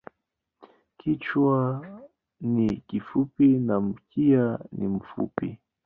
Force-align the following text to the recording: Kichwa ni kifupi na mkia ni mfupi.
Kichwa 0.97 1.87
ni 2.41 2.77
kifupi 2.87 3.47
na 3.47 3.79
mkia 3.81 4.59
ni 4.71 4.87
mfupi. 4.87 5.59